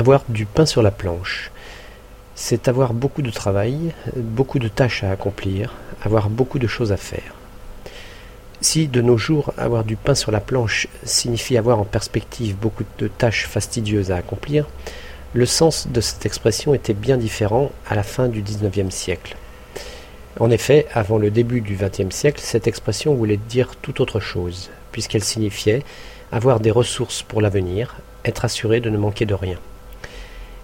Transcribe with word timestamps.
Avoir 0.00 0.24
du 0.30 0.46
pain 0.46 0.64
sur 0.64 0.80
la 0.80 0.90
planche, 0.90 1.50
c'est 2.34 2.68
avoir 2.68 2.94
beaucoup 2.94 3.20
de 3.20 3.30
travail, 3.30 3.92
beaucoup 4.16 4.58
de 4.58 4.68
tâches 4.68 5.04
à 5.04 5.10
accomplir, 5.10 5.74
avoir 6.02 6.30
beaucoup 6.30 6.58
de 6.58 6.66
choses 6.66 6.90
à 6.90 6.96
faire. 6.96 7.34
Si 8.62 8.88
de 8.88 9.02
nos 9.02 9.18
jours 9.18 9.52
avoir 9.58 9.84
du 9.84 9.96
pain 9.96 10.14
sur 10.14 10.32
la 10.32 10.40
planche 10.40 10.88
signifie 11.04 11.58
avoir 11.58 11.78
en 11.78 11.84
perspective 11.84 12.56
beaucoup 12.56 12.84
de 12.98 13.08
tâches 13.08 13.46
fastidieuses 13.46 14.10
à 14.10 14.16
accomplir, 14.16 14.66
le 15.34 15.44
sens 15.44 15.86
de 15.86 16.00
cette 16.00 16.24
expression 16.24 16.72
était 16.72 16.94
bien 16.94 17.18
différent 17.18 17.70
à 17.86 17.94
la 17.94 18.02
fin 18.02 18.28
du 18.28 18.40
XIXe 18.40 18.94
siècle. 18.94 19.36
En 20.38 20.50
effet, 20.50 20.86
avant 20.94 21.18
le 21.18 21.30
début 21.30 21.60
du 21.60 21.76
XXe 21.76 22.16
siècle, 22.16 22.40
cette 22.42 22.66
expression 22.66 23.14
voulait 23.14 23.36
dire 23.50 23.76
tout 23.82 24.00
autre 24.00 24.18
chose, 24.18 24.70
puisqu'elle 24.92 25.24
signifiait 25.24 25.82
avoir 26.32 26.58
des 26.58 26.70
ressources 26.70 27.22
pour 27.22 27.42
l'avenir, 27.42 27.96
être 28.24 28.46
assuré 28.46 28.80
de 28.80 28.88
ne 28.88 28.96
manquer 28.96 29.26
de 29.26 29.34
rien. 29.34 29.58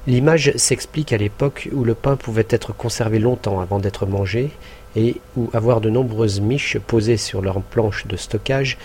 L'image 0.06 0.52
s'explique 0.56 1.12
à 1.12 1.16
l'époque 1.16 1.68
où 1.72 1.82
le 1.82 1.94
pain 1.94 2.14
pouvait 2.14 2.46
être 2.50 2.72
conservé 2.72 3.18
longtemps 3.18 3.60
avant 3.60 3.80
d'être 3.80 4.06
mangé 4.06 4.50
et 4.94 5.16
où 5.36 5.50
avoir 5.52 5.80
de 5.80 5.90
nombreuses 5.90 6.40
miches 6.40 6.78
posées 6.78 7.16
sur 7.16 7.42
leurs 7.42 7.60
planches 7.60 8.06
de 8.06 8.16
stockage, 8.16 8.78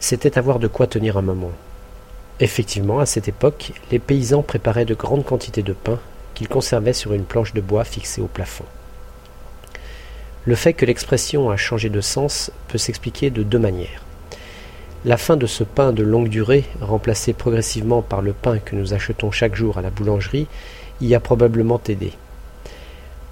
c'était 0.00 0.36
avoir 0.36 0.58
de 0.58 0.66
quoi 0.66 0.88
tenir 0.88 1.16
un 1.16 1.22
moment. 1.22 1.52
Effectivement, 2.40 2.98
à 2.98 3.06
cette 3.06 3.28
époque, 3.28 3.72
les 3.92 4.00
paysans 4.00 4.42
préparaient 4.42 4.84
de 4.84 4.94
grandes 4.94 5.24
quantités 5.24 5.62
de 5.62 5.72
pain 5.72 6.00
qu'ils 6.34 6.48
conservaient 6.48 6.92
sur 6.92 7.12
une 7.12 7.24
planche 7.24 7.54
de 7.54 7.60
bois 7.60 7.84
fixée 7.84 8.20
au 8.20 8.26
plafond. 8.26 8.64
Le 10.44 10.56
fait 10.56 10.72
que 10.72 10.86
l'expression 10.86 11.50
a 11.50 11.56
changé 11.56 11.88
de 11.88 12.00
sens 12.00 12.50
peut 12.66 12.78
s'expliquer 12.78 13.30
de 13.30 13.44
deux 13.44 13.58
manières. 13.60 14.02
La 15.04 15.16
fin 15.16 15.36
de 15.36 15.46
ce 15.46 15.62
pain 15.62 15.92
de 15.92 16.02
longue 16.02 16.28
durée, 16.28 16.64
remplacé 16.80 17.32
progressivement 17.32 18.02
par 18.02 18.20
le 18.20 18.32
pain 18.32 18.58
que 18.58 18.74
nous 18.74 18.94
achetons 18.94 19.30
chaque 19.30 19.54
jour 19.54 19.78
à 19.78 19.82
la 19.82 19.90
boulangerie, 19.90 20.48
y 21.00 21.14
a 21.14 21.20
probablement 21.20 21.80
aidé. 21.88 22.12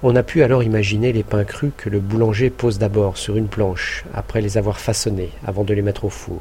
On 0.01 0.15
a 0.15 0.23
pu 0.23 0.43
alors 0.43 0.63
imaginer 0.63 1.11
les 1.11 1.23
pains 1.23 1.43
crus 1.43 1.73
que 1.75 1.89
le 1.89 1.99
boulanger 1.99 2.49
pose 2.49 2.79
d'abord 2.79 3.17
sur 3.17 3.35
une 3.35 3.49
planche, 3.49 4.05
après 4.13 4.39
les 4.39 4.57
avoir 4.57 4.79
façonnés, 4.79 5.31
avant 5.45 5.65
de 5.65 5.73
les 5.73 5.81
mettre 5.81 6.05
au 6.05 6.09
four. 6.09 6.39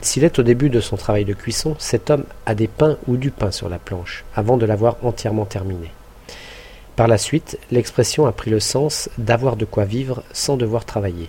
S'il 0.00 0.24
est 0.24 0.38
au 0.38 0.42
début 0.42 0.70
de 0.70 0.80
son 0.80 0.96
travail 0.96 1.26
de 1.26 1.34
cuisson, 1.34 1.76
cet 1.78 2.08
homme 2.08 2.24
a 2.46 2.54
des 2.54 2.68
pains 2.68 2.96
ou 3.08 3.18
du 3.18 3.30
pain 3.30 3.50
sur 3.50 3.68
la 3.68 3.78
planche, 3.78 4.24
avant 4.34 4.56
de 4.56 4.64
l'avoir 4.64 4.96
entièrement 5.02 5.44
terminé. 5.44 5.90
Par 6.96 7.08
la 7.08 7.18
suite, 7.18 7.58
l'expression 7.70 8.24
a 8.24 8.32
pris 8.32 8.50
le 8.50 8.60
sens 8.60 9.10
d'avoir 9.18 9.56
de 9.56 9.66
quoi 9.66 9.84
vivre 9.84 10.22
sans 10.32 10.56
devoir 10.56 10.86
travailler. 10.86 11.28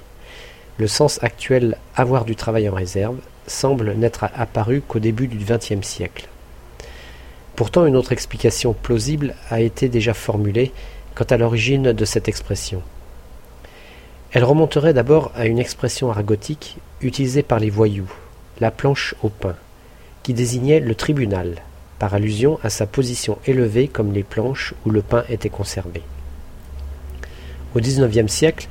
Le 0.81 0.87
sens 0.87 1.21
actuel 1.21 1.77
avoir 1.95 2.25
du 2.25 2.35
travail 2.35 2.67
en 2.67 2.73
réserve 2.73 3.17
semble 3.45 3.93
n'être 3.93 4.25
apparu 4.33 4.81
qu'au 4.81 4.97
début 4.97 5.27
du 5.27 5.37
XXe 5.37 5.87
siècle. 5.87 6.27
Pourtant, 7.55 7.85
une 7.85 7.95
autre 7.95 8.13
explication 8.13 8.73
plausible 8.73 9.35
a 9.51 9.61
été 9.61 9.89
déjà 9.89 10.15
formulée 10.15 10.71
quant 11.13 11.25
à 11.29 11.37
l'origine 11.37 11.93
de 11.93 12.03
cette 12.03 12.27
expression. 12.27 12.81
Elle 14.31 14.43
remonterait 14.43 14.95
d'abord 14.95 15.31
à 15.35 15.45
une 15.45 15.59
expression 15.59 16.09
argotique 16.09 16.77
utilisée 16.99 17.43
par 17.43 17.59
les 17.59 17.69
voyous, 17.69 18.11
la 18.59 18.71
planche 18.71 19.13
au 19.21 19.29
pain, 19.29 19.55
qui 20.23 20.33
désignait 20.33 20.79
le 20.79 20.95
tribunal, 20.95 21.57
par 21.99 22.15
allusion 22.15 22.57
à 22.63 22.71
sa 22.71 22.87
position 22.87 23.37
élevée 23.45 23.87
comme 23.87 24.13
les 24.13 24.23
planches 24.23 24.73
où 24.87 24.89
le 24.89 25.03
pain 25.03 25.25
était 25.29 25.49
conservé. 25.49 26.01
Au 27.75 27.79
XIXe 27.79 28.31
siècle, 28.31 28.67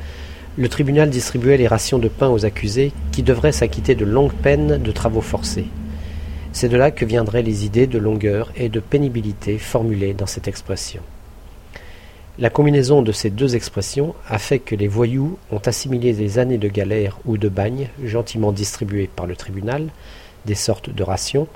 le 0.56 0.68
tribunal 0.68 1.10
distribuait 1.10 1.56
les 1.56 1.68
rations 1.68 1.98
de 1.98 2.08
pain 2.08 2.28
aux 2.28 2.44
accusés 2.44 2.92
qui 3.12 3.22
devraient 3.22 3.52
s'acquitter 3.52 3.94
de 3.94 4.04
longues 4.04 4.32
peines 4.32 4.78
de 4.78 4.92
travaux 4.92 5.20
forcés. 5.20 5.68
C'est 6.52 6.68
de 6.68 6.76
là 6.76 6.90
que 6.90 7.04
viendraient 7.04 7.42
les 7.42 7.64
idées 7.64 7.86
de 7.86 7.98
longueur 7.98 8.50
et 8.56 8.68
de 8.68 8.80
pénibilité 8.80 9.58
formulées 9.58 10.14
dans 10.14 10.26
cette 10.26 10.48
expression. 10.48 11.02
La 12.38 12.50
combinaison 12.50 13.02
de 13.02 13.12
ces 13.12 13.30
deux 13.30 13.54
expressions 13.54 14.14
a 14.28 14.38
fait 14.38 14.58
que 14.58 14.74
les 14.74 14.88
voyous 14.88 15.38
ont 15.52 15.60
assimilé 15.64 16.12
des 16.12 16.38
années 16.38 16.58
de 16.58 16.68
galère 16.68 17.18
ou 17.26 17.36
de 17.36 17.48
bagne, 17.48 17.88
gentiment 18.04 18.50
distribuées 18.50 19.10
par 19.14 19.26
le 19.26 19.36
tribunal, 19.36 19.88
des 20.46 20.54
sortes 20.54 20.90
de 20.90 21.02
rations, 21.02 21.46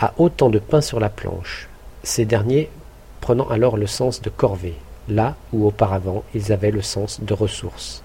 à 0.00 0.14
autant 0.18 0.48
de 0.48 0.58
pain 0.58 0.80
sur 0.80 0.98
la 0.98 1.10
planche, 1.10 1.68
ces 2.02 2.24
derniers 2.24 2.70
prenant 3.20 3.48
alors 3.48 3.76
le 3.76 3.86
sens 3.86 4.20
de 4.20 4.30
corvée, 4.30 4.74
là 5.08 5.36
où 5.52 5.66
auparavant 5.66 6.24
ils 6.34 6.50
avaient 6.50 6.72
le 6.72 6.82
sens 6.82 7.20
de 7.22 7.34
ressources. 7.34 8.02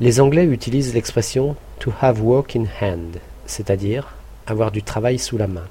Les 0.00 0.20
Anglais 0.20 0.44
utilisent 0.44 0.92
l'expression 0.92 1.54
to 1.78 1.92
have 2.02 2.20
work 2.20 2.56
in 2.56 2.64
hand, 2.80 3.18
c'est-à-dire 3.46 4.16
avoir 4.44 4.72
du 4.72 4.82
travail 4.82 5.20
sous 5.20 5.38
la 5.38 5.46
main. 5.46 5.68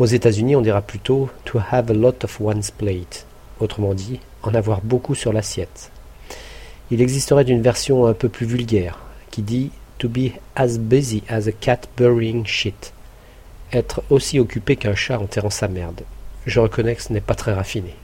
Aux 0.00 0.06
États-Unis, 0.06 0.56
on 0.56 0.62
dira 0.62 0.82
plutôt 0.82 1.30
to 1.44 1.60
have 1.70 1.92
a 1.92 1.94
lot 1.94 2.24
of 2.24 2.40
one's 2.40 2.72
plate, 2.72 3.24
autrement 3.60 3.94
dit, 3.94 4.18
en 4.42 4.52
avoir 4.52 4.80
beaucoup 4.80 5.14
sur 5.14 5.32
l'assiette. 5.32 5.92
Il 6.90 7.00
existerait 7.00 7.44
une 7.44 7.62
version 7.62 8.04
un 8.04 8.14
peu 8.14 8.28
plus 8.28 8.46
vulgaire 8.46 8.98
qui 9.30 9.42
dit 9.42 9.70
to 9.98 10.08
be 10.08 10.32
as 10.56 10.78
busy 10.78 11.22
as 11.28 11.46
a 11.46 11.52
cat 11.52 11.82
burying 11.96 12.44
shit, 12.46 12.92
être 13.72 14.02
aussi 14.10 14.40
occupé 14.40 14.74
qu'un 14.74 14.96
chat 14.96 15.20
enterrant 15.20 15.50
sa 15.50 15.68
merde. 15.68 16.00
Je 16.46 16.58
reconnais 16.58 16.96
que 16.96 17.02
ce 17.02 17.12
n'est 17.12 17.20
pas 17.20 17.36
très 17.36 17.52
raffiné. 17.52 17.94